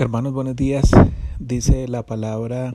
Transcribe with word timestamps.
Hermanos, 0.00 0.32
buenos 0.32 0.56
días. 0.56 0.92
Dice 1.38 1.86
la 1.86 2.06
palabra 2.06 2.72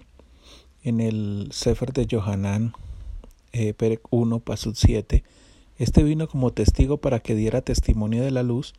en 0.84 1.02
el 1.02 1.48
Sefer 1.52 1.92
de 1.92 2.08
Johanán, 2.08 2.74
eh, 3.52 3.74
1, 4.12 4.40
Pasud 4.42 4.76
7. 4.78 5.24
Este 5.80 6.04
vino 6.04 6.28
como 6.28 6.54
testigo 6.54 6.98
para 6.98 7.22
que 7.22 7.34
diera 7.34 7.62
testimonio 7.62 8.22
de 8.22 8.30
la 8.30 8.44
luz, 8.44 8.76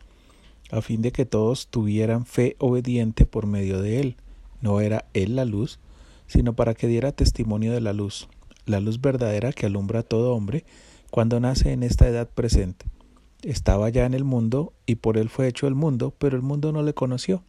a 0.71 0.81
fin 0.81 1.03
de 1.03 1.11
que 1.11 1.27
todos 1.27 1.67
tuvieran 1.67 2.25
fe 2.25 2.55
obediente 2.61 3.27
por 3.27 3.47
medio 3.47 3.83
de 3.83 3.99
él. 3.99 4.17
No 4.61 4.81
era 4.81 5.07
él 5.13 5.35
la 5.35 5.45
luz, 5.45 5.81
sino 6.29 6.55
para 6.55 6.75
que 6.75 6.87
diera 6.87 7.11
testimonio 7.11 7.73
de 7.73 7.81
la 7.81 7.95
luz, 7.95 8.29
la 8.65 8.79
luz 8.79 9.01
verdadera 9.01 9.53
que 9.53 9.67
alumbra 9.67 10.01
a 10.01 10.05
todo 10.05 10.37
hombre 10.37 10.65
cuando 11.11 11.41
nace 11.41 11.73
en 11.73 11.83
esta 11.83 12.07
edad 12.07 12.29
presente. 12.33 12.87
Estaba 13.43 13.89
ya 13.89 14.07
en 14.07 14.15
el 14.15 14.23
mundo 14.23 14.73
y 14.87 14.95
por 14.95 15.19
él 15.19 15.31
fue 15.31 15.49
hecho 15.49 15.67
el 15.67 15.75
mundo, 15.75 16.15
pero 16.17 16.37
el 16.37 16.43
mundo 16.43 16.71
no 16.71 16.85
le 16.85 16.95
conoció. 16.95 17.43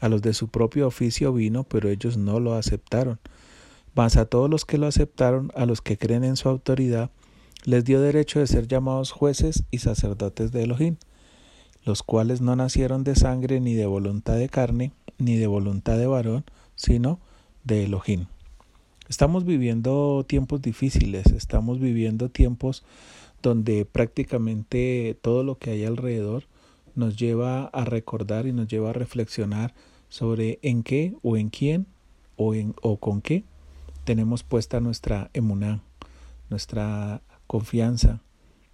A 0.00 0.08
los 0.08 0.22
de 0.22 0.34
su 0.34 0.48
propio 0.48 0.86
oficio 0.86 1.32
vino, 1.32 1.64
pero 1.64 1.88
ellos 1.88 2.16
no 2.16 2.40
lo 2.40 2.54
aceptaron. 2.54 3.18
Mas 3.94 4.16
a 4.16 4.26
todos 4.26 4.50
los 4.50 4.64
que 4.64 4.78
lo 4.78 4.86
aceptaron, 4.86 5.52
a 5.54 5.66
los 5.66 5.80
que 5.80 5.96
creen 5.96 6.24
en 6.24 6.36
su 6.36 6.48
autoridad, 6.48 7.10
les 7.64 7.84
dio 7.84 8.00
derecho 8.00 8.40
de 8.40 8.46
ser 8.46 8.66
llamados 8.66 9.12
jueces 9.12 9.64
y 9.70 9.78
sacerdotes 9.78 10.52
de 10.52 10.64
Elohim, 10.64 10.96
los 11.84 12.02
cuales 12.02 12.40
no 12.40 12.56
nacieron 12.56 13.04
de 13.04 13.14
sangre 13.14 13.60
ni 13.60 13.74
de 13.74 13.86
voluntad 13.86 14.36
de 14.36 14.48
carne, 14.48 14.92
ni 15.18 15.36
de 15.36 15.46
voluntad 15.46 15.96
de 15.96 16.06
varón, 16.06 16.44
sino 16.76 17.20
de 17.62 17.84
Elohim. 17.84 18.26
Estamos 19.08 19.44
viviendo 19.44 20.24
tiempos 20.26 20.62
difíciles, 20.62 21.26
estamos 21.26 21.78
viviendo 21.78 22.30
tiempos 22.30 22.84
donde 23.42 23.84
prácticamente 23.84 25.16
todo 25.20 25.44
lo 25.44 25.58
que 25.58 25.70
hay 25.70 25.84
alrededor 25.84 26.44
nos 26.94 27.16
lleva 27.16 27.66
a 27.66 27.84
recordar 27.84 28.46
y 28.46 28.52
nos 28.52 28.68
lleva 28.68 28.90
a 28.90 28.94
reflexionar 28.94 29.74
sobre 30.08 30.58
en 30.62 30.82
qué 30.82 31.14
o 31.22 31.36
en 31.36 31.50
quién 31.50 31.86
o, 32.36 32.54
en, 32.54 32.74
o 32.82 32.98
con 32.98 33.20
qué 33.20 33.44
tenemos 34.04 34.42
puesta 34.42 34.80
nuestra 34.80 35.30
emuná, 35.32 35.80
nuestra 36.50 37.22
confianza, 37.46 38.20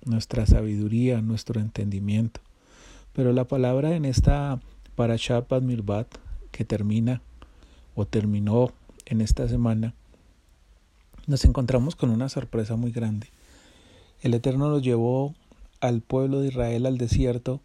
nuestra 0.05 0.47
sabiduría, 0.47 1.21
nuestro 1.23 1.61
entendimiento. 1.61 2.41
Pero 3.13 3.33
la 3.33 3.45
palabra 3.45 3.95
en 3.95 4.05
esta 4.05 4.61
Parashat 4.97 5.51
Mirbat 5.63 6.09
que 6.51 6.65
termina 6.65 7.23
o 7.95 8.07
terminó 8.07 8.73
en 9.07 9.21
esta 9.21 9.49
semana, 9.49 9.95
nos 11.27 11.45
encontramos 11.45 11.97
con 11.97 12.11
una 12.11 12.29
sorpresa 12.29 12.77
muy 12.77 12.93
grande. 12.93 13.29
El 14.21 14.35
Eterno 14.35 14.69
nos 14.69 14.83
llevó 14.83 15.35
al 15.81 16.01
pueblo 16.01 16.41
de 16.41 16.49
Israel 16.49 16.87
al 16.87 16.99
desierto 16.99 17.61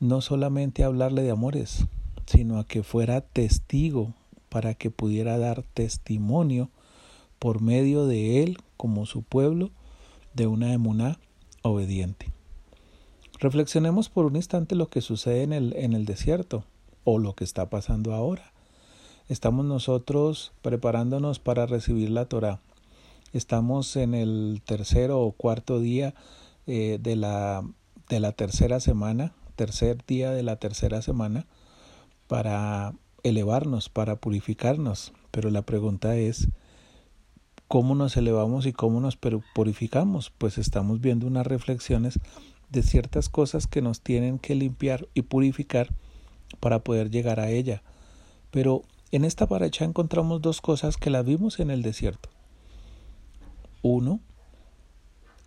no 0.00 0.20
solamente 0.20 0.84
hablarle 0.84 1.22
de 1.22 1.30
amores, 1.30 1.86
sino 2.26 2.58
a 2.58 2.66
que 2.66 2.82
fuera 2.82 3.20
testigo 3.20 4.14
para 4.48 4.74
que 4.74 4.90
pudiera 4.90 5.38
dar 5.38 5.62
testimonio 5.74 6.70
por 7.38 7.60
medio 7.60 8.06
de 8.06 8.42
él 8.42 8.58
como 8.76 9.06
su 9.06 9.22
pueblo 9.22 9.70
de 10.34 10.46
una 10.46 10.72
emuná 10.72 11.18
obediente. 11.62 12.32
Reflexionemos 13.40 14.08
por 14.08 14.26
un 14.26 14.36
instante 14.36 14.74
lo 14.74 14.88
que 14.88 15.00
sucede 15.00 15.42
en 15.42 15.52
el, 15.52 15.74
en 15.76 15.92
el 15.92 16.04
desierto 16.04 16.64
o 17.04 17.18
lo 17.18 17.34
que 17.34 17.44
está 17.44 17.68
pasando 17.68 18.14
ahora. 18.14 18.52
Estamos 19.28 19.64
nosotros 19.64 20.52
preparándonos 20.62 21.38
para 21.38 21.66
recibir 21.66 22.10
la 22.10 22.26
Torah. 22.26 22.60
Estamos 23.32 23.96
en 23.96 24.14
el 24.14 24.62
tercero 24.64 25.20
o 25.20 25.32
cuarto 25.32 25.80
día 25.80 26.14
eh, 26.66 26.98
de, 27.00 27.16
la, 27.16 27.64
de 28.08 28.20
la 28.20 28.32
tercera 28.32 28.80
semana 28.80 29.32
tercer 29.54 30.04
día 30.06 30.30
de 30.30 30.42
la 30.42 30.56
tercera 30.56 31.02
semana 31.02 31.46
para 32.26 32.94
elevarnos, 33.22 33.88
para 33.88 34.16
purificarnos. 34.16 35.12
Pero 35.30 35.50
la 35.50 35.62
pregunta 35.62 36.16
es, 36.16 36.48
¿cómo 37.68 37.94
nos 37.94 38.16
elevamos 38.16 38.66
y 38.66 38.72
cómo 38.72 39.00
nos 39.00 39.16
purificamos? 39.54 40.30
Pues 40.30 40.58
estamos 40.58 41.00
viendo 41.00 41.26
unas 41.26 41.46
reflexiones 41.46 42.20
de 42.70 42.82
ciertas 42.82 43.28
cosas 43.28 43.66
que 43.66 43.82
nos 43.82 44.00
tienen 44.00 44.38
que 44.38 44.54
limpiar 44.54 45.08
y 45.14 45.22
purificar 45.22 45.88
para 46.60 46.80
poder 46.80 47.10
llegar 47.10 47.40
a 47.40 47.50
ella. 47.50 47.82
Pero 48.50 48.82
en 49.10 49.24
esta 49.24 49.46
paracha 49.46 49.84
encontramos 49.84 50.42
dos 50.42 50.60
cosas 50.60 50.96
que 50.96 51.10
las 51.10 51.24
vimos 51.24 51.60
en 51.60 51.70
el 51.70 51.82
desierto. 51.82 52.28
Uno, 53.82 54.20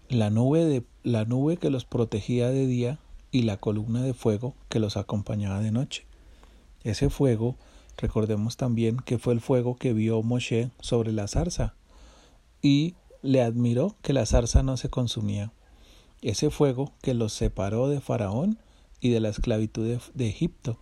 la 0.10 0.30
nube, 0.30 0.66
de, 0.66 0.84
la 1.04 1.26
nube 1.26 1.58
que 1.58 1.70
los 1.70 1.86
protegía 1.86 2.50
de 2.50 2.68
día 2.68 3.00
y 3.32 3.44
la 3.44 3.58
columna 3.58 4.02
de 4.02 4.14
fuego 4.14 4.56
que 4.70 4.80
los 4.80 4.98
acompañaba 4.98 5.60
de 5.60 5.72
noche. 5.72 6.06
Ese 6.84 7.10
fuego, 7.10 7.56
recordemos 7.98 8.58
también 8.58 8.98
que 8.98 9.18
fue 9.18 9.34
el 9.34 9.42
fuego 9.42 9.76
que 9.76 9.94
vio 9.94 10.22
Moshe 10.24 10.70
sobre 10.80 11.12
la 11.12 11.28
zarza 11.28 11.76
y 12.62 12.96
le 13.22 13.42
admiró 13.42 13.96
que 14.02 14.14
la 14.14 14.26
zarza 14.26 14.64
no 14.64 14.78
se 14.78 14.90
consumía. 14.90 15.52
Ese 16.22 16.50
fuego 16.50 16.94
que 17.02 17.14
los 17.14 17.34
separó 17.34 17.90
de 17.90 18.02
Faraón 18.02 18.60
y 19.00 19.10
de 19.10 19.20
la 19.20 19.30
esclavitud 19.30 20.00
de, 20.14 20.28
Egipto. 20.28 20.78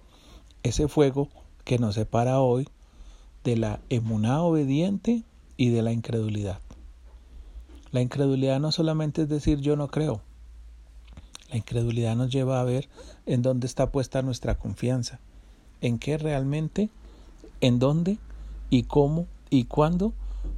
Ese 0.64 0.88
fuego 0.88 1.30
que 1.64 1.80
nos 1.80 1.96
separa 1.96 2.40
hoy 2.40 2.68
de 3.44 3.58
la 3.58 3.80
emuná 3.90 4.42
obediente 4.42 5.24
y 5.58 5.70
de 5.70 5.82
la 5.82 5.92
incredulidad. 5.92 6.60
La 7.92 8.02
incredulidad 8.02 8.60
no 8.60 8.72
solamente 8.72 9.24
es 9.24 9.30
decir 9.30 9.60
yo 9.60 9.76
no 9.76 9.88
creo, 9.88 10.22
la 11.56 11.60
incredulidad 11.60 12.18
nos 12.18 12.30
lleva 12.30 12.60
a 12.60 12.66
ver 12.66 12.90
en 13.26 13.42
dónde 13.42 13.66
está 13.66 13.90
puesta 13.90 14.22
nuestra 14.22 14.56
confianza, 14.56 15.22
en 15.80 16.00
qué 16.00 16.18
realmente, 16.18 16.90
en 17.62 17.80
dónde 17.80 18.18
y 18.70 18.84
cómo 18.84 19.26
y 19.50 19.64
cuándo 19.64 20.12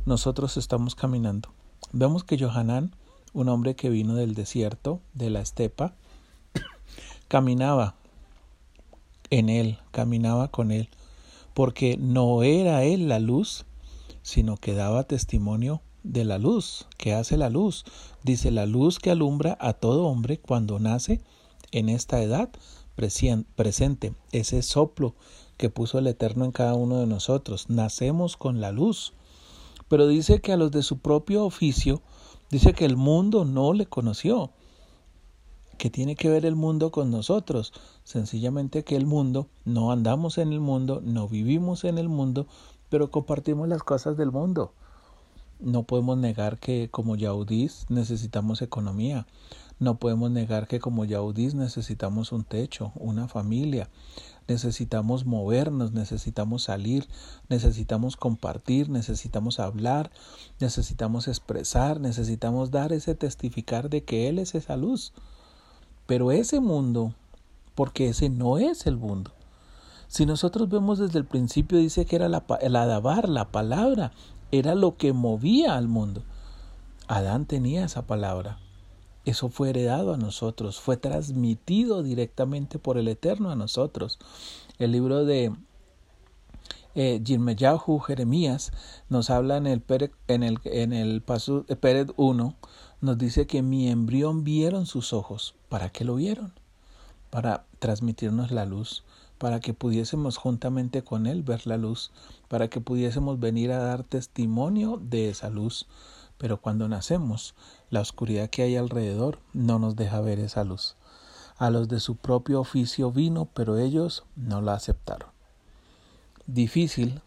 nosotros 0.08 0.58
estamos 0.58 0.96
caminando. 0.96 1.50
Vemos 1.92 2.24
que 2.24 2.40
Johanán, 2.40 2.96
un 3.34 3.48
hombre 3.48 3.76
que 3.76 3.92
vino 3.92 4.16
del 4.16 4.34
desierto, 4.34 5.00
de 5.14 5.30
la 5.30 5.42
estepa, 5.42 5.94
caminaba 7.28 7.94
en 9.30 9.50
él, 9.50 9.78
caminaba 9.92 10.48
con 10.48 10.72
él, 10.72 10.90
porque 11.54 11.96
no 12.00 12.42
era 12.42 12.86
él 12.86 13.08
la 13.08 13.20
luz, 13.20 13.68
sino 14.24 14.58
que 14.58 14.74
daba 14.74 15.04
testimonio 15.04 15.80
de 16.12 16.26
la 16.26 16.38
luz, 16.38 16.88
que 16.98 17.14
hace 17.14 17.38
la 17.38 17.50
luz. 17.50 17.86
Dice 18.24 18.52
la 18.52 18.66
luz 18.66 19.00
que 19.00 19.12
alumbra 19.12 19.58
a 19.60 19.74
todo 19.74 20.06
hombre 20.06 20.40
cuando 20.40 20.80
nace 20.80 21.22
en 21.72 21.90
esta 21.90 22.22
edad 22.22 22.50
presente, 22.96 24.16
ese 24.32 24.64
soplo 24.64 25.14
que 25.58 25.70
puso 25.70 26.00
el 26.00 26.08
Eterno 26.08 26.46
en 26.46 26.52
cada 26.52 26.74
uno 26.74 27.00
de 27.00 27.08
nosotros. 27.08 27.70
Nacemos 27.70 28.38
con 28.38 28.62
la 28.62 28.72
luz. 28.72 29.14
Pero 29.88 30.08
dice 30.08 30.42
que 30.42 30.54
a 30.54 30.58
los 30.58 30.72
de 30.72 30.84
su 30.84 31.00
propio 31.00 31.46
oficio, 31.46 32.02
dice 32.50 32.74
que 32.74 32.86
el 32.86 32.98
mundo 32.98 33.46
no 33.46 33.74
le 33.74 33.86
conoció. 33.86 34.52
¿Qué 35.78 35.90
tiene 35.92 36.16
que 36.16 36.30
ver 36.30 36.46
el 36.46 36.56
mundo 36.56 36.92
con 36.92 37.12
nosotros? 37.12 37.72
Sencillamente 38.04 38.84
que 38.84 38.96
el 38.96 39.06
mundo, 39.06 39.48
no 39.64 39.92
andamos 39.92 40.40
en 40.40 40.52
el 40.52 40.60
mundo, 40.60 41.02
no 41.04 41.28
vivimos 41.28 41.84
en 41.84 42.00
el 42.00 42.10
mundo, 42.10 42.48
pero 42.90 43.12
compartimos 43.12 43.68
las 43.68 43.84
cosas 43.84 44.18
del 44.18 44.32
mundo. 44.32 44.74
No 45.60 45.84
podemos 45.84 46.18
negar 46.18 46.60
que 46.60 46.90
como 46.90 47.16
yaudís 47.16 47.88
necesitamos 47.90 48.62
economía. 48.62 49.26
No 49.80 49.98
podemos 49.98 50.32
negar 50.32 50.68
que 50.68 50.80
como 50.80 51.06
yaudís 51.06 51.56
necesitamos 51.56 52.32
un 52.32 52.44
techo, 52.44 52.92
una 52.96 53.28
familia. 53.28 53.90
Necesitamos 54.48 55.26
movernos, 55.26 55.92
necesitamos 55.92 56.64
salir, 56.64 57.08
necesitamos 57.50 58.16
compartir, 58.16 58.90
necesitamos 58.90 59.60
hablar, 59.60 60.10
necesitamos 60.60 61.28
expresar, 61.28 62.00
necesitamos 62.00 62.72
dar 62.72 62.94
ese 62.94 63.14
testificar 63.14 63.90
de 63.90 64.04
que 64.04 64.30
Él 64.30 64.40
es 64.40 64.56
esa 64.56 64.78
luz. 64.78 65.12
Pero 66.06 66.32
ese 66.32 66.60
mundo, 66.60 67.14
porque 67.76 68.10
ese 68.10 68.30
no 68.30 68.58
es 68.58 68.88
el 68.88 68.98
mundo. 68.98 69.32
Si 70.08 70.26
nosotros 70.26 70.70
vemos 70.70 71.00
desde 71.00 71.20
el 71.20 71.26
principio, 71.26 71.78
dice 71.78 72.06
que 72.06 72.16
era 72.16 72.30
la, 72.30 72.46
la 72.62 72.86
dabar, 72.86 73.28
la 73.28 73.52
palabra, 73.52 74.14
era 74.52 74.76
lo 74.76 74.98
que 74.98 75.14
movía 75.14 75.76
al 75.76 75.88
mundo. 75.88 76.24
Adán 77.08 77.46
tenía 77.46 77.86
esa 77.86 78.06
palabra. 78.06 78.60
Eso 79.26 79.50
fue 79.50 79.72
heredado 79.72 80.14
a 80.14 80.18
nosotros, 80.18 80.80
fue 80.80 80.96
transmitido 80.96 82.02
directamente 82.02 82.80
por 82.80 82.98
el 82.98 83.10
Eterno 83.10 83.52
a 83.52 83.56
nosotros. 83.56 84.20
El 84.80 84.94
libro 84.94 85.26
de 85.26 85.54
eh, 86.96 87.22
Jeremías, 88.06 88.72
nos 89.10 89.30
habla 89.30 89.58
en 89.58 89.68
el, 89.68 89.84
el, 90.44 90.60
en 90.64 90.94
el 90.94 91.22
paso, 91.22 91.66
1, 92.16 92.56
nos 93.02 93.18
dice 93.18 93.48
que 93.48 93.62
mi 93.62 93.90
embrión 93.90 94.44
vieron 94.44 94.86
sus 94.86 95.12
ojos. 95.12 95.56
¿Para 95.68 95.90
qué 95.90 96.06
lo 96.06 96.16
vieron? 96.16 96.54
Para 97.30 97.66
transmitirnos 97.80 98.52
la 98.52 98.66
luz 98.66 99.04
para 99.38 99.60
que 99.60 99.74
pudiésemos 99.74 100.38
juntamente 100.38 101.04
con 101.04 101.28
Él 101.28 101.44
ver 101.44 101.68
la 101.68 101.78
luz, 101.78 102.12
para 102.48 102.70
que 102.70 102.82
pudiésemos 102.82 103.40
venir 103.40 103.72
a 103.72 103.80
dar 103.80 104.04
testimonio 104.04 105.00
de 105.02 105.30
esa 105.30 105.50
luz. 105.50 105.88
Pero 106.38 106.62
cuando 106.62 106.88
nacemos, 106.88 107.56
la 107.90 108.02
oscuridad 108.02 108.50
que 108.50 108.64
hay 108.64 108.76
alrededor 108.76 109.40
no 109.54 109.80
nos 109.80 109.96
deja 109.96 110.22
ver 110.22 110.40
esa 110.40 110.64
luz. 110.64 110.96
A 111.58 111.70
los 111.70 111.88
de 111.88 112.00
su 112.00 112.16
propio 112.16 112.60
oficio 112.60 113.12
vino, 113.12 113.46
pero 113.46 113.78
ellos 113.78 114.26
no 114.36 114.62
la 114.62 114.74
aceptaron. 114.74 115.30
difícil 116.46 117.22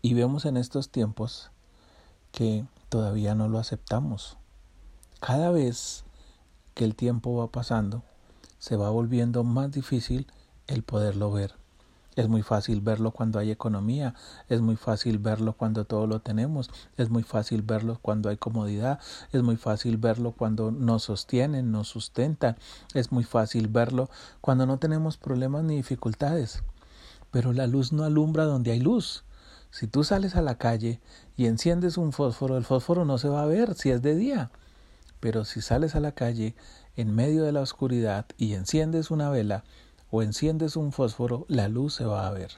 y 0.00 0.14
vemos 0.14 0.44
en 0.44 0.56
estos 0.56 0.90
tiempos 0.90 1.50
que 2.30 2.64
todavía 2.88 3.34
no 3.34 3.48
lo 3.48 3.58
aceptamos. 3.58 4.36
Cada 5.20 5.50
vez 5.50 6.04
que 6.74 6.84
el 6.84 6.94
tiempo 6.94 7.36
va 7.36 7.48
pasando, 7.48 8.02
se 8.58 8.76
va 8.76 8.90
volviendo 8.90 9.44
más 9.44 9.72
difícil 9.72 10.26
el 10.66 10.82
poderlo 10.82 11.30
ver. 11.32 11.54
Es 12.16 12.28
muy 12.28 12.42
fácil 12.42 12.80
verlo 12.80 13.10
cuando 13.10 13.40
hay 13.40 13.50
economía, 13.50 14.14
es 14.48 14.60
muy 14.60 14.76
fácil 14.76 15.18
verlo 15.18 15.54
cuando 15.54 15.84
todo 15.84 16.06
lo 16.06 16.20
tenemos, 16.20 16.70
es 16.96 17.10
muy 17.10 17.24
fácil 17.24 17.62
verlo 17.62 17.98
cuando 18.00 18.28
hay 18.28 18.36
comodidad, 18.36 19.00
es 19.32 19.42
muy 19.42 19.56
fácil 19.56 19.96
verlo 19.96 20.30
cuando 20.30 20.70
nos 20.70 21.02
sostienen, 21.02 21.72
nos 21.72 21.88
sustentan, 21.88 22.56
es 22.94 23.10
muy 23.10 23.24
fácil 23.24 23.66
verlo 23.66 24.10
cuando 24.40 24.64
no 24.64 24.78
tenemos 24.78 25.16
problemas 25.16 25.64
ni 25.64 25.76
dificultades. 25.76 26.62
Pero 27.32 27.52
la 27.52 27.66
luz 27.66 27.92
no 27.92 28.04
alumbra 28.04 28.44
donde 28.44 28.70
hay 28.70 28.80
luz. 28.80 29.24
Si 29.72 29.88
tú 29.88 30.04
sales 30.04 30.36
a 30.36 30.42
la 30.42 30.56
calle 30.56 31.00
y 31.36 31.46
enciendes 31.46 31.98
un 31.98 32.12
fósforo, 32.12 32.56
el 32.56 32.64
fósforo 32.64 33.04
no 33.04 33.18
se 33.18 33.28
va 33.28 33.42
a 33.42 33.46
ver 33.46 33.74
si 33.74 33.90
es 33.90 34.02
de 34.02 34.14
día. 34.14 34.52
Pero 35.18 35.44
si 35.44 35.62
sales 35.62 35.96
a 35.96 36.00
la 36.00 36.12
calle 36.12 36.54
en 36.94 37.12
medio 37.12 37.42
de 37.42 37.50
la 37.50 37.60
oscuridad 37.60 38.26
y 38.38 38.54
enciendes 38.54 39.10
una 39.10 39.30
vela, 39.30 39.64
o 40.14 40.22
enciendes 40.22 40.76
un 40.76 40.92
fósforo, 40.92 41.44
la 41.48 41.66
luz 41.66 41.94
se 41.94 42.04
va 42.04 42.28
a 42.28 42.30
ver. 42.30 42.52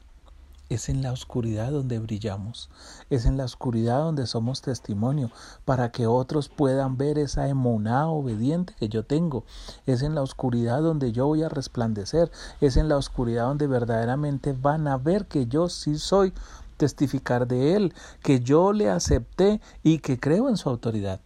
Es 0.68 0.90
en 0.90 1.00
la 1.00 1.10
oscuridad 1.10 1.70
donde 1.70 1.98
brillamos, 1.98 2.68
es 3.08 3.24
en 3.24 3.38
la 3.38 3.46
oscuridad 3.46 4.00
donde 4.00 4.26
somos 4.26 4.60
testimonio, 4.60 5.30
para 5.64 5.90
que 5.90 6.06
otros 6.06 6.50
puedan 6.50 6.98
ver 6.98 7.16
esa 7.16 7.48
emuná 7.48 8.08
obediente 8.08 8.74
que 8.78 8.90
yo 8.90 9.06
tengo. 9.06 9.46
Es 9.86 10.02
en 10.02 10.14
la 10.14 10.20
oscuridad 10.20 10.82
donde 10.82 11.12
yo 11.12 11.28
voy 11.28 11.44
a 11.44 11.48
resplandecer, 11.48 12.30
es 12.60 12.76
en 12.76 12.90
la 12.90 12.98
oscuridad 12.98 13.46
donde 13.46 13.68
verdaderamente 13.68 14.52
van 14.52 14.86
a 14.86 14.98
ver 14.98 15.24
que 15.24 15.46
yo 15.46 15.70
sí 15.70 15.96
soy 15.96 16.34
testificar 16.76 17.46
de 17.46 17.74
Él, 17.74 17.94
que 18.22 18.40
yo 18.40 18.74
le 18.74 18.90
acepté 18.90 19.62
y 19.82 20.00
que 20.00 20.20
creo 20.20 20.50
en 20.50 20.58
su 20.58 20.68
autoridad. 20.68 21.22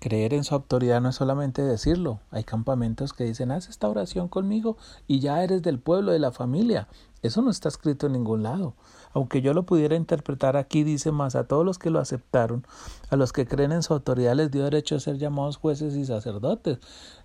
Creer 0.00 0.32
en 0.32 0.44
su 0.44 0.54
autoridad 0.54 1.00
no 1.00 1.08
es 1.08 1.16
solamente 1.16 1.62
decirlo. 1.62 2.20
Hay 2.30 2.44
campamentos 2.44 3.12
que 3.12 3.24
dicen, 3.24 3.50
haz 3.50 3.68
esta 3.68 3.88
oración 3.88 4.28
conmigo 4.28 4.76
y 5.08 5.18
ya 5.18 5.42
eres 5.42 5.62
del 5.62 5.80
pueblo, 5.80 6.12
de 6.12 6.20
la 6.20 6.30
familia. 6.30 6.86
Eso 7.22 7.42
no 7.42 7.50
está 7.50 7.68
escrito 7.68 8.06
en 8.06 8.12
ningún 8.12 8.44
lado. 8.44 8.74
Aunque 9.12 9.42
yo 9.42 9.54
lo 9.54 9.64
pudiera 9.64 9.96
interpretar 9.96 10.56
aquí, 10.56 10.84
dice 10.84 11.10
más, 11.10 11.34
a 11.34 11.48
todos 11.48 11.64
los 11.64 11.78
que 11.78 11.90
lo 11.90 11.98
aceptaron, 11.98 12.64
a 13.10 13.16
los 13.16 13.32
que 13.32 13.46
creen 13.46 13.72
en 13.72 13.82
su 13.82 13.92
autoridad 13.92 14.36
les 14.36 14.52
dio 14.52 14.62
derecho 14.62 14.94
a 14.94 15.00
ser 15.00 15.18
llamados 15.18 15.56
jueces 15.56 15.96
y 15.96 16.04
sacerdotes. 16.04 16.78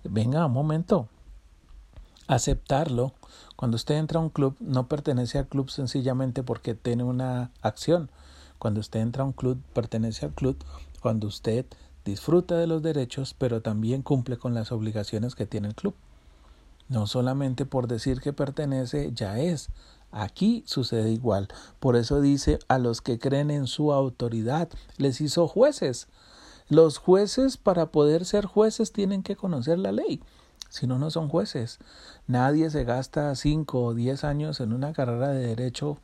Venga, 0.03 0.47
un 0.47 0.53
momento. 0.53 1.07
Aceptarlo. 2.27 3.13
Cuando 3.55 3.75
usted 3.75 3.95
entra 3.95 4.19
a 4.19 4.23
un 4.23 4.29
club, 4.29 4.55
no 4.59 4.87
pertenece 4.87 5.37
al 5.37 5.47
club 5.47 5.69
sencillamente 5.69 6.41
porque 6.41 6.73
tiene 6.73 7.03
una 7.03 7.51
acción. 7.61 8.09
Cuando 8.57 8.79
usted 8.79 9.01
entra 9.01 9.21
a 9.21 9.27
un 9.27 9.33
club, 9.33 9.61
pertenece 9.73 10.25
al 10.25 10.33
club 10.33 10.57
cuando 11.01 11.27
usted 11.27 11.65
disfruta 12.05 12.57
de 12.57 12.67
los 12.67 12.81
derechos, 12.81 13.35
pero 13.37 13.61
también 13.61 14.01
cumple 14.01 14.37
con 14.37 14.53
las 14.53 14.71
obligaciones 14.71 15.35
que 15.35 15.45
tiene 15.45 15.69
el 15.69 15.75
club. 15.75 15.95
No 16.89 17.07
solamente 17.07 17.65
por 17.65 17.87
decir 17.87 18.19
que 18.21 18.33
pertenece, 18.33 19.11
ya 19.13 19.39
es. 19.39 19.69
Aquí 20.11 20.63
sucede 20.67 21.11
igual. 21.11 21.47
Por 21.79 21.95
eso 21.95 22.21
dice 22.21 22.59
a 22.67 22.77
los 22.77 23.01
que 23.01 23.17
creen 23.17 23.49
en 23.49 23.67
su 23.67 23.93
autoridad, 23.93 24.69
les 24.97 25.21
hizo 25.21 25.47
jueces. 25.47 26.07
Los 26.69 26.97
jueces 26.97 27.57
para 27.57 27.87
poder 27.87 28.25
ser 28.25 28.45
jueces 28.45 28.91
tienen 28.91 29.23
que 29.23 29.35
conocer 29.35 29.79
la 29.79 29.91
ley. 29.91 30.21
Si 30.69 30.87
no, 30.87 30.97
no 30.99 31.09
son 31.11 31.29
jueces. 31.29 31.79
Nadie 32.27 32.69
se 32.69 32.83
gasta 32.83 33.33
cinco 33.35 33.83
o 33.83 33.93
diez 33.93 34.23
años 34.23 34.59
en 34.59 34.73
una 34.73 34.93
carrera 34.93 35.29
de 35.29 35.47
derecho 35.47 35.97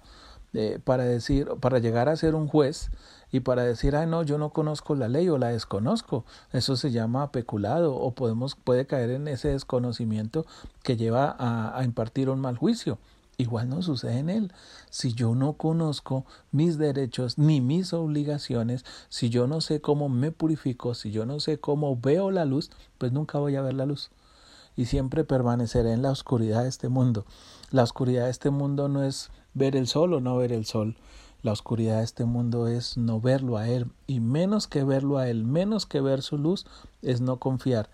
eh, 0.53 0.79
para 0.83 1.05
decir, 1.05 1.47
para 1.59 1.79
llegar 1.79 2.09
a 2.09 2.15
ser 2.15 2.33
un 2.35 2.47
juez 2.47 2.89
y 3.31 3.41
para 3.41 3.63
decir, 3.63 3.95
ah, 3.95 4.05
no, 4.05 4.23
yo 4.23 4.37
no 4.37 4.49
conozco 4.49 4.95
la 4.95 5.07
ley 5.07 5.29
o 5.29 5.37
la 5.37 5.49
desconozco. 5.49 6.25
Eso 6.51 6.75
se 6.75 6.91
llama 6.91 7.31
peculado 7.31 7.95
o 7.95 8.11
podemos, 8.11 8.55
puede 8.55 8.85
caer 8.85 9.11
en 9.11 9.27
ese 9.27 9.49
desconocimiento 9.49 10.45
que 10.83 10.97
lleva 10.97 11.35
a, 11.37 11.77
a 11.77 11.83
impartir 11.83 12.29
un 12.29 12.39
mal 12.39 12.57
juicio. 12.57 12.97
Igual 13.39 13.69
no 13.69 13.81
sucede 13.81 14.19
en 14.19 14.29
él. 14.29 14.51
Si 14.89 15.13
yo 15.13 15.33
no 15.33 15.53
conozco 15.53 16.25
mis 16.51 16.77
derechos 16.77 17.37
ni 17.37 17.61
mis 17.61 17.93
obligaciones, 17.93 18.83
si 19.07 19.29
yo 19.29 19.47
no 19.47 19.61
sé 19.61 19.79
cómo 19.79 20.09
me 20.09 20.31
purifico, 20.31 20.93
si 20.93 21.11
yo 21.11 21.25
no 21.25 21.39
sé 21.39 21.57
cómo 21.57 21.95
veo 21.95 22.31
la 22.31 22.43
luz, 22.43 22.69
pues 22.97 23.13
nunca 23.13 23.39
voy 23.39 23.55
a 23.55 23.61
ver 23.61 23.75
la 23.75 23.85
luz. 23.85 24.11
Y 24.75 24.85
siempre 24.85 25.23
permaneceré 25.23 25.93
en 25.93 26.01
la 26.01 26.11
oscuridad 26.11 26.63
de 26.63 26.69
este 26.69 26.89
mundo. 26.89 27.25
La 27.71 27.83
oscuridad 27.83 28.25
de 28.25 28.31
este 28.31 28.49
mundo 28.49 28.89
no 28.89 29.03
es 29.03 29.29
ver 29.53 29.77
el 29.77 29.87
sol 29.87 30.13
o 30.13 30.19
no 30.19 30.35
ver 30.35 30.51
el 30.51 30.65
sol. 30.65 30.97
La 31.41 31.53
oscuridad 31.53 32.00
de 32.00 32.03
este 32.03 32.25
mundo 32.25 32.68
es 32.68 32.97
no 32.97 33.21
verlo 33.21 33.57
a 33.57 33.69
Él 33.69 33.89
y 34.07 34.19
menos 34.19 34.68
que 34.68 34.83
verlo 34.83 35.18
a 35.18 35.30
Él, 35.30 35.45
menos 35.45 35.86
que 35.86 36.01
ver 36.01 36.21
su 36.21 36.38
luz, 36.38 36.65
es 37.01 37.21
no 37.21 37.38
confiar 37.38 37.89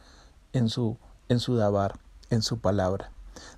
en 0.54 0.68
su, 0.68 0.98
en 1.30 1.40
su 1.40 1.56
dabar, 1.56 2.00
en 2.32 2.42
su 2.42 2.58
palabra. 2.58 3.12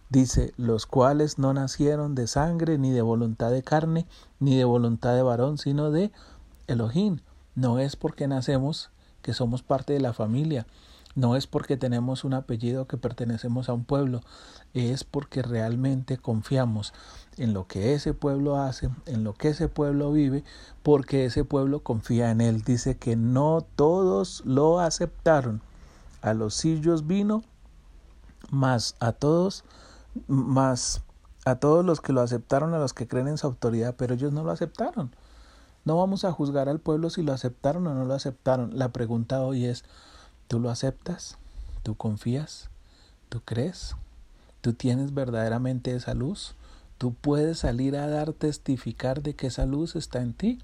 Dice, 0.10 0.54
los 0.58 0.88
cuales 0.88 1.38
no 1.38 1.54
nacieron 1.54 2.16
de 2.16 2.28
sangre, 2.28 2.78
ni 2.78 2.92
de 2.92 3.02
voluntad 3.02 3.50
de 3.52 3.64
carne, 3.64 4.06
ni 4.40 4.58
de 4.58 4.66
voluntad 4.66 5.16
de 5.16 5.22
varón, 5.22 5.58
sino 5.58 5.90
de 5.90 6.12
Elohim. 6.68 7.20
No 7.56 7.80
es 7.80 7.96
porque 7.96 8.28
nacemos 8.28 8.90
que 9.22 9.34
somos 9.34 9.64
parte 9.64 9.94
de 9.94 10.02
la 10.02 10.14
familia, 10.14 10.68
no 11.18 11.36
es 11.36 11.48
porque 11.48 11.78
tenemos 11.78 12.24
un 12.24 12.36
apellido 12.36 12.86
que 12.86 12.96
pertenecemos 12.96 13.70
a 13.70 13.74
un 13.74 13.86
pueblo, 13.86 14.22
es 14.76 15.04
porque 15.04 15.42
realmente 15.42 16.20
confiamos 16.20 16.94
en 17.38 17.56
lo 17.56 17.66
que 17.66 17.96
ese 17.96 18.14
pueblo 18.14 18.58
hace, 18.58 18.92
en 19.08 19.24
lo 19.24 19.34
que 19.34 19.48
ese 19.50 19.68
pueblo 19.68 20.12
vive, 20.12 20.44
porque 20.84 21.26
ese 21.26 21.44
pueblo 21.44 21.80
confía 21.80 22.30
en 22.30 22.40
él. 22.40 22.62
Dice 22.62 22.98
que 22.98 23.16
no 23.16 23.66
todos 23.76 24.44
lo 24.46 24.80
aceptaron. 24.80 25.64
A 26.22 26.36
los 26.36 26.54
sillos 26.54 27.08
vino, 27.08 27.42
más 28.52 28.96
a 29.00 29.12
todos, 29.12 29.64
más 30.28 31.02
a 31.46 31.56
todos 31.56 31.84
los 31.84 32.00
que 32.00 32.14
lo 32.14 32.22
aceptaron, 32.22 32.76
a 32.76 32.80
los 32.80 32.94
que 32.94 33.08
creen 33.08 33.28
en 33.28 33.40
su 33.40 33.48
autoridad, 33.48 33.96
pero 33.98 34.14
ellos 34.14 34.34
no 34.34 34.44
lo 34.44 34.52
aceptaron. 34.52 35.10
No 35.84 35.98
vamos 35.98 36.26
a 36.26 36.32
juzgar 36.32 36.70
al 36.70 36.80
pueblo 36.80 37.10
si 37.10 37.24
lo 37.24 37.34
aceptaron 37.34 37.88
o 37.88 37.96
no 37.96 38.06
lo 38.06 38.14
aceptaron. 38.14 38.78
La 38.78 38.90
pregunta 38.90 39.42
hoy 39.42 39.66
es, 39.66 39.84
¿Tú 40.48 40.60
lo 40.60 40.70
aceptas? 40.70 41.38
¿Tú 41.84 41.96
confías? 41.96 42.70
¿Tú 43.28 43.42
crees? 43.44 43.96
¿Tú 44.62 44.72
tienes 44.72 45.14
verdaderamente 45.14 45.94
esa 45.94 46.14
luz? 46.14 46.56
Tú 46.98 47.14
puedes 47.14 47.60
salir 47.60 47.98
a 47.98 48.08
dar 48.08 48.32
testificar 48.32 49.22
de 49.22 49.36
que 49.36 49.48
esa 49.48 49.66
luz 49.66 49.98
está 49.98 50.22
en 50.22 50.34
ti. 50.34 50.60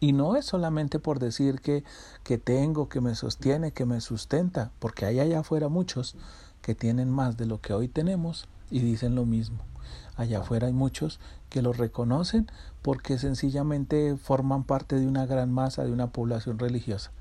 Y 0.00 0.12
no 0.12 0.36
es 0.36 0.46
solamente 0.46 0.98
por 0.98 1.18
decir 1.18 1.60
que, 1.60 1.84
que 2.24 2.38
tengo, 2.38 2.88
que 2.88 3.02
me 3.02 3.14
sostiene, 3.14 3.72
que 3.72 3.84
me 3.84 4.00
sustenta, 4.00 4.70
porque 4.78 5.04
hay 5.04 5.20
allá 5.20 5.40
afuera 5.40 5.68
muchos 5.68 6.16
que 6.62 6.74
tienen 6.74 7.10
más 7.10 7.36
de 7.36 7.44
lo 7.44 7.60
que 7.60 7.74
hoy 7.74 7.88
tenemos 7.88 8.48
y 8.70 8.80
dicen 8.80 9.14
lo 9.14 9.26
mismo. 9.26 9.58
Allá 10.16 10.40
afuera 10.40 10.66
hay 10.66 10.72
muchos 10.72 11.20
que 11.50 11.60
lo 11.60 11.74
reconocen 11.74 12.50
porque 12.80 13.18
sencillamente 13.18 14.16
forman 14.16 14.64
parte 14.64 14.98
de 14.98 15.06
una 15.06 15.26
gran 15.26 15.52
masa 15.52 15.84
de 15.84 15.92
una 15.92 16.06
población 16.06 16.58
religiosa. 16.58 17.12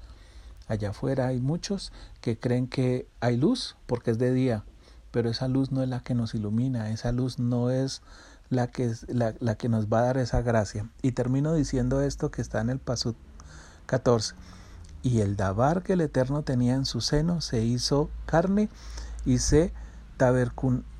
Allá 0.67 0.89
afuera 0.89 1.27
hay 1.27 1.39
muchos 1.39 1.91
que 2.21 2.37
creen 2.37 2.67
que 2.67 3.07
hay 3.19 3.37
luz 3.37 3.75
porque 3.85 4.11
es 4.11 4.17
de 4.17 4.33
día, 4.33 4.63
pero 5.11 5.29
esa 5.29 5.47
luz 5.47 5.71
no 5.71 5.83
es 5.83 5.89
la 5.89 5.99
que 5.99 6.15
nos 6.15 6.33
ilumina, 6.33 6.89
esa 6.89 7.11
luz 7.11 7.39
no 7.39 7.69
es 7.69 8.01
la 8.49 8.67
que, 8.67 8.93
la, 9.07 9.35
la 9.39 9.55
que 9.55 9.69
nos 9.69 9.87
va 9.87 9.99
a 9.99 10.05
dar 10.05 10.17
esa 10.17 10.41
gracia. 10.41 10.89
Y 11.01 11.11
termino 11.11 11.53
diciendo 11.53 12.01
esto 12.01 12.31
que 12.31 12.41
está 12.41 12.61
en 12.61 12.69
el 12.69 12.79
Pasut 12.79 13.15
14. 13.85 14.35
Y 15.03 15.21
el 15.21 15.35
Dabar 15.35 15.83
que 15.83 15.93
el 15.93 16.01
Eterno 16.01 16.41
tenía 16.41 16.73
en 16.73 16.85
su 16.85 16.99
seno 16.99 17.41
se 17.41 17.63
hizo 17.63 18.09
carne 18.25 18.69
y 19.23 19.37
se 19.37 19.71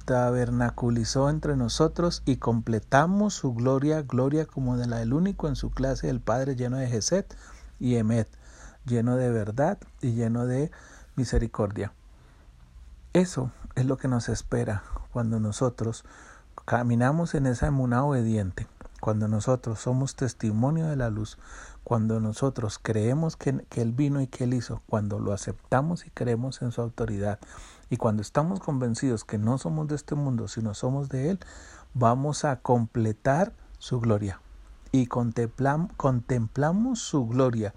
tabernaculizó 0.06 1.30
entre 1.30 1.56
nosotros 1.56 2.22
y 2.26 2.36
completamos 2.36 3.34
su 3.34 3.56
gloria, 3.56 4.04
gloria 4.04 4.46
como 4.46 4.78
de 4.78 4.86
la 4.86 4.98
del 4.98 5.14
único 5.14 5.48
en 5.48 5.56
su 5.56 5.72
clase, 5.72 6.10
el 6.10 6.20
Padre 6.20 6.56
lleno 6.56 6.78
de 6.78 6.88
Geset 6.88 7.36
y 7.80 7.96
Emet 7.96 8.28
lleno 8.86 9.18
de 9.18 9.32
verdad 9.32 9.78
y 10.02 10.14
lleno 10.14 10.46
de 10.46 10.72
misericordia. 11.16 11.94
Eso 13.14 13.52
es 13.76 13.86
lo 13.86 13.98
que 13.98 14.08
nos 14.08 14.30
espera 14.30 14.84
cuando 15.12 15.40
nosotros 15.40 16.04
caminamos 16.66 17.36
en 17.36 17.46
esa 17.46 17.68
emuná 17.68 18.04
obediente, 18.04 18.68
cuando 19.00 19.28
nosotros 19.28 19.80
somos 19.80 20.16
testimonio 20.16 20.88
de 20.88 20.96
la 20.96 21.10
luz, 21.10 21.38
cuando 21.84 22.20
nosotros 22.20 22.80
creemos 22.82 23.36
que, 23.36 23.66
que, 23.70 23.82
Él 23.82 23.92
vino 23.92 24.20
y 24.20 24.28
que 24.28 24.46
Él 24.46 24.54
hizo, 24.54 24.82
cuando 24.88 25.20
lo 25.20 25.32
aceptamos 25.32 26.06
y 26.06 26.10
creemos 26.10 26.62
en 26.62 26.72
su 26.72 26.82
autoridad, 26.82 27.40
y 27.90 27.98
cuando 27.98 28.22
estamos 28.22 28.60
convencidos 28.60 29.24
que 29.24 29.38
no 29.38 29.58
somos 29.58 29.88
de 29.88 29.96
este 29.96 30.16
mundo, 30.16 30.48
sino 30.48 30.74
somos 30.74 31.08
de 31.10 31.30
Él, 31.30 31.40
vamos 31.94 32.44
a 32.44 32.58
completar 32.58 33.54
su 33.78 34.00
gloria. 34.00 34.42
Y 34.92 35.08
contemplamos 35.08 37.00
su 37.00 37.28
gloria 37.28 37.74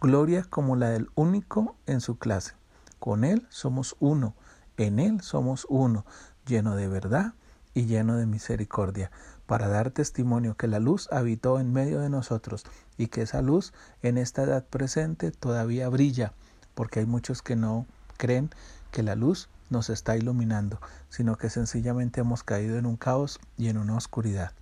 gloria 0.00 0.44
como 0.44 0.76
la 0.76 0.90
del 0.90 1.08
único 1.14 1.76
en 1.86 2.00
su 2.00 2.18
clase. 2.18 2.54
Con 2.98 3.24
Él 3.24 3.46
somos 3.50 3.96
uno, 4.00 4.34
en 4.76 4.98
Él 4.98 5.20
somos 5.20 5.66
uno, 5.68 6.04
lleno 6.46 6.76
de 6.76 6.88
verdad 6.88 7.34
y 7.74 7.86
lleno 7.86 8.16
de 8.16 8.26
misericordia, 8.26 9.10
para 9.46 9.68
dar 9.68 9.90
testimonio 9.90 10.56
que 10.56 10.66
la 10.66 10.80
luz 10.80 11.08
habitó 11.12 11.60
en 11.60 11.72
medio 11.72 12.00
de 12.00 12.10
nosotros 12.10 12.64
y 12.96 13.08
que 13.08 13.22
esa 13.22 13.42
luz 13.42 13.72
en 14.02 14.18
esta 14.18 14.42
edad 14.42 14.64
presente 14.64 15.30
todavía 15.30 15.88
brilla, 15.88 16.32
porque 16.74 17.00
hay 17.00 17.06
muchos 17.06 17.42
que 17.42 17.56
no 17.56 17.86
creen 18.16 18.50
que 18.90 19.02
la 19.02 19.14
luz 19.14 19.48
nos 19.70 19.90
está 19.90 20.16
iluminando, 20.16 20.80
sino 21.08 21.36
que 21.36 21.50
sencillamente 21.50 22.20
hemos 22.20 22.42
caído 22.42 22.78
en 22.78 22.86
un 22.86 22.96
caos 22.96 23.40
y 23.56 23.68
en 23.68 23.78
una 23.78 23.96
oscuridad. 23.96 24.52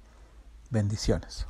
Bendiciones. 0.70 1.46